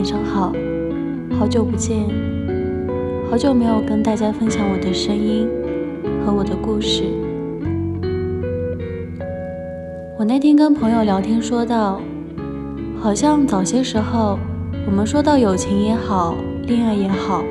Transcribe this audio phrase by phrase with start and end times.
[0.00, 0.50] 晚上好，
[1.38, 2.08] 好久不见，
[3.30, 5.46] 好久没有跟大家分享我的声音
[6.24, 7.04] 和我的故事。
[10.18, 12.00] 我那天跟朋友聊天说到，
[12.98, 14.38] 好像早些时候
[14.86, 17.44] 我们说到友情也好，恋爱也好，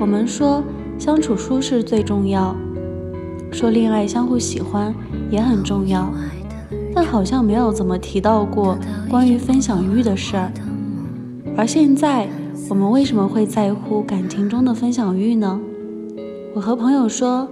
[0.00, 0.64] 我们说
[0.98, 2.52] 相处舒适最重要，
[3.52, 4.92] 说恋爱相互喜欢
[5.30, 6.12] 也很重要。
[6.92, 8.76] 但好像没有怎么提到过
[9.08, 10.50] 关于分享欲的事儿，
[11.56, 12.28] 而现在
[12.68, 15.60] 我们为什么会在乎感情中的分享欲呢？
[16.54, 17.48] 我和朋友说，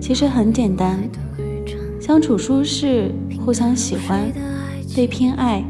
[0.00, 0.98] 其实很简单，
[2.00, 3.10] 相处舒适、
[3.44, 4.32] 互相喜欢、
[4.96, 5.62] 被偏爱，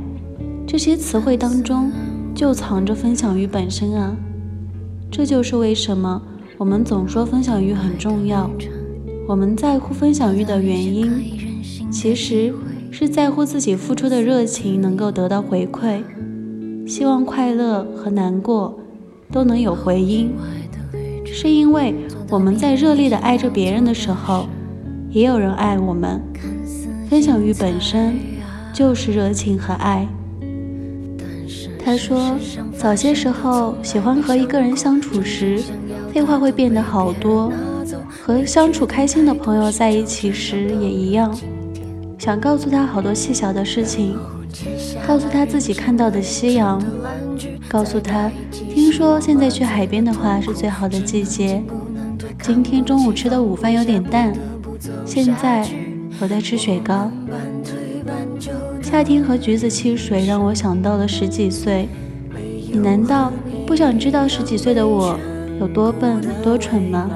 [0.67, 1.91] 这些词汇当中
[2.35, 4.17] 就藏着分享欲本身啊！
[5.11, 6.23] 这就是为什么
[6.57, 8.51] 我们总说分享欲很重要，
[9.27, 11.11] 我们在乎分享欲的原因，
[11.91, 12.55] 其实。
[12.93, 16.03] 是在乎自己付出的热情能够得到回馈，
[16.91, 18.77] 希望快乐和难过
[19.31, 20.35] 都能有回音。
[21.25, 21.95] 是因为
[22.29, 24.47] 我们在热烈的爱着别人的时候，
[25.11, 26.21] 也有人爱我们。
[27.09, 28.19] 分享欲本身
[28.73, 30.05] 就是热情和爱。
[31.79, 32.37] 他说，
[32.77, 35.63] 早些时候喜欢和一个人相处时，
[36.13, 37.53] 废话会变得好多；
[38.25, 41.33] 和相处开心的朋友在一起时也一样。
[42.21, 44.15] 想告诉他好多细小的事情，
[45.09, 46.79] 告诉他自己看到的夕阳，
[47.67, 51.63] 告诉他听说现在去海边的话是最好的季节。
[52.43, 54.35] 今天中午吃的午饭有点淡，
[55.07, 55.67] 现在
[56.21, 57.11] 我在吃雪糕。
[58.83, 61.89] 夏天和橘子汽水让我想到了十几岁，
[62.71, 63.33] 你难道
[63.67, 65.19] 不想知道十几岁的我
[65.59, 67.11] 有多笨多蠢吗？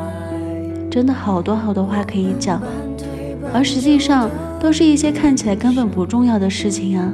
[0.91, 2.63] 真的好多好多话可以讲，
[3.53, 4.31] 而实际上。
[4.65, 7.13] 都是一些看起来根本不重要的事情啊！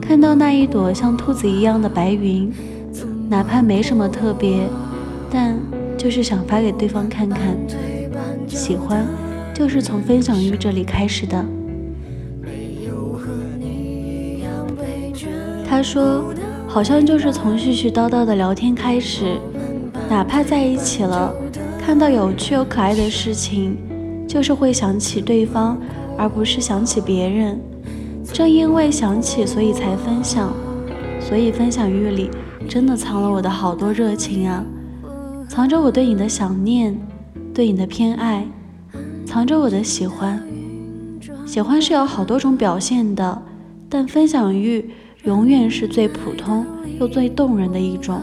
[0.00, 2.52] 看到那一朵像兔子一样的白云，
[3.28, 4.66] 哪怕没什么特别，
[5.30, 5.56] 但
[5.96, 7.56] 就是想发给对方看看。
[8.48, 9.06] 喜欢
[9.54, 11.44] 就是从分享欲这里开始的。
[15.68, 16.34] 他说，
[16.66, 19.36] 好像就是从絮絮叨叨的聊天开始，
[20.10, 21.32] 哪怕在一起了，
[21.80, 23.76] 看到有趣又可爱的事情，
[24.26, 25.78] 就是会想起对方。
[26.18, 27.60] 而不是想起别人，
[28.32, 30.52] 正因为想起，所以才分享，
[31.20, 32.30] 所以分享欲里
[32.68, 34.64] 真的藏了我的好多热情啊，
[35.48, 36.98] 藏着我对你的想念，
[37.54, 38.46] 对你的偏爱，
[39.24, 40.42] 藏着我的喜欢。
[41.44, 43.42] 喜欢是有好多种表现的，
[43.88, 44.90] 但分享欲
[45.24, 46.66] 永远是最普通
[46.98, 48.20] 又最动人的一种。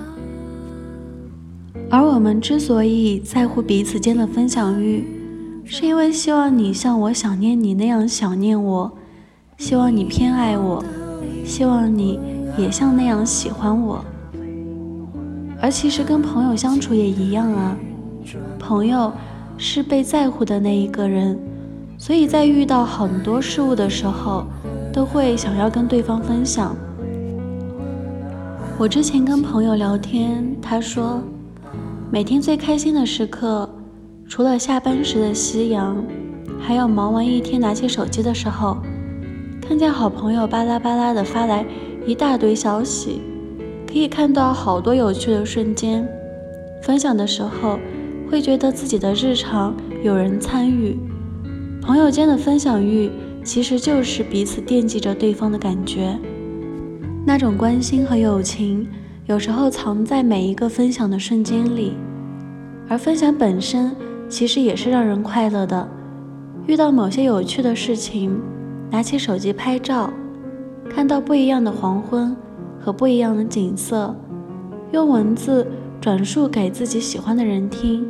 [1.90, 5.06] 而我们之所以在乎彼此间的分享欲。
[5.66, 8.92] 是因为希望你像我想念你那样想念我，
[9.58, 10.84] 希望你偏爱我，
[11.46, 12.20] 希望你
[12.58, 14.04] 也像那样喜欢我。
[15.62, 17.76] 而其实跟朋友相处也一样啊，
[18.60, 19.12] 朋友
[19.58, 21.40] 是被在乎的那一个人，
[21.98, 24.46] 所以在遇到很多事物的时候，
[24.92, 26.76] 都会想要跟对方分享。
[28.78, 31.22] 我之前跟朋友聊天，他说
[32.12, 33.68] 每天最开心的时刻。
[34.36, 36.04] 除了下班时的夕阳，
[36.60, 38.76] 还有忙完一天拿起手机的时候，
[39.62, 41.64] 看见好朋友巴拉巴拉的发来
[42.04, 43.22] 一大堆消息，
[43.86, 46.04] 可以看到好多有趣的瞬间。
[46.82, 47.78] 分享的时候，
[48.28, 50.98] 会觉得自己的日常有人参与。
[51.80, 53.12] 朋友间的分享欲，
[53.44, 56.18] 其实就是彼此惦记着对方的感觉。
[57.24, 58.88] 那种关心和友情，
[59.28, 61.94] 有时候藏在每一个分享的瞬间里，
[62.90, 63.96] 而分享本身。
[64.34, 65.88] 其实也是让人快乐的。
[66.66, 68.36] 遇到某些有趣的事情，
[68.90, 70.10] 拿起手机拍照，
[70.90, 72.36] 看到不一样的黄昏
[72.82, 74.16] 和不一样的景色，
[74.92, 75.68] 用文字
[76.02, 78.08] 转述给自己喜欢的人听，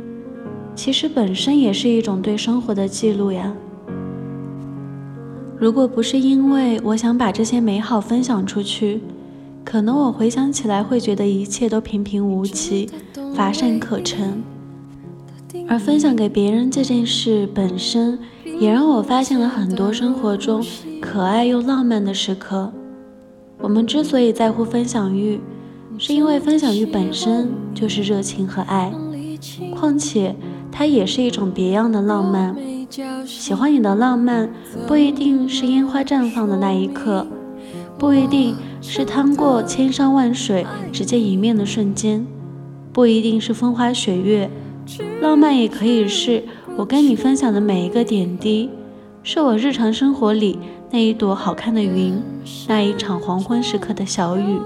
[0.74, 3.52] 其实本身也是一种对生活的记录呀。
[5.58, 9.02] 如果不是因为我想把这些美好分享出去，
[9.62, 12.88] 可能我回想起来会觉得一切都平平无奇，
[13.34, 14.42] 乏善可陈。
[15.68, 18.18] 而分享给别人这件事本身，
[18.60, 20.64] 也让我发现了很多生活中
[21.00, 22.72] 可爱又浪漫的时刻。
[23.60, 25.40] 我们之所以在乎分享欲，
[25.96, 28.92] 是因为分享欲本身就是热情和爱，
[29.74, 30.34] 况且
[30.70, 32.54] 它也是一种别样的浪漫。
[33.24, 34.50] 喜欢你的浪漫，
[34.86, 37.26] 不一定是烟花绽放的那一刻，
[37.98, 42.26] 不一定是趟过千山万水只见一面的瞬间，
[42.92, 44.50] 不一定是风花雪月。
[45.20, 46.44] 浪漫也可以是
[46.76, 48.70] 我跟你分享的每一个点滴，
[49.22, 50.58] 是我日常生活里
[50.90, 52.20] 那一朵好看的云，
[52.68, 54.60] 那一场黄昏时刻的小雨。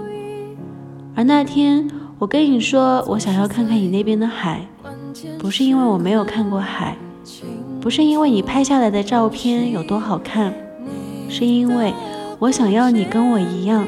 [1.14, 1.88] 而那天
[2.18, 4.66] 我跟你说我想要看看你那边的海，
[5.38, 6.96] 不是因为我没有看过海，
[7.80, 10.52] 不是因为你拍下来的照片有多好看，
[11.28, 11.92] 是因为
[12.38, 13.86] 我想要你跟我一样，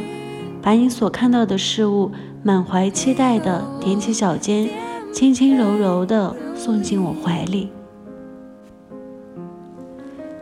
[0.62, 2.10] 把你所看到的事物
[2.42, 4.68] 满怀期待的踮起脚尖，
[5.12, 7.68] 轻轻柔柔的送进我怀里。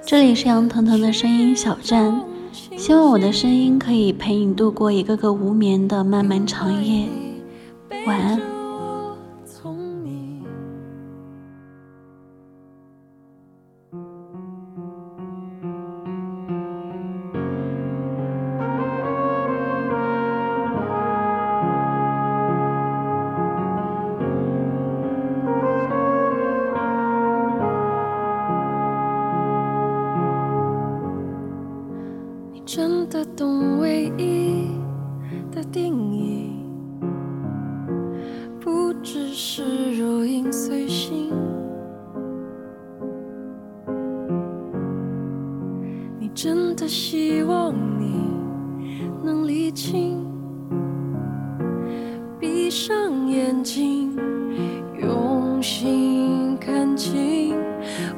[0.05, 2.21] 这里是杨腾腾的声音小站，
[2.77, 7.09] 希望我的声音可以陪你度过一个个无眠的漫漫长夜。
[8.07, 8.58] 晚安。
[52.69, 54.15] 闭上眼睛，
[55.01, 57.57] 用心看清，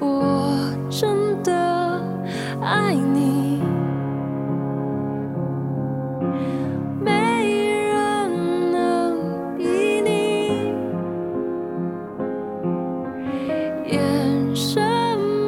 [0.01, 0.51] 我
[0.91, 1.55] 真的
[2.61, 3.63] 爱你，
[7.01, 7.13] 没
[7.63, 9.17] 人能
[9.57, 9.65] 比
[10.03, 10.75] 你，
[13.87, 14.83] 眼神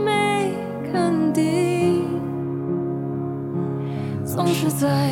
[0.05, 0.55] 没
[0.93, 2.05] 肯定，
[4.25, 5.11] 总是在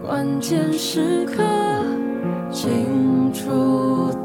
[0.00, 1.42] 关键时刻。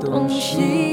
[0.09, 0.86] 东西。